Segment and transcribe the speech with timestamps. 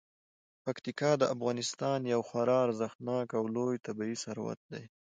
[0.63, 4.83] پکتیکا د افغانستان یو خورا ارزښتناک او لوی طبعي ثروت دی.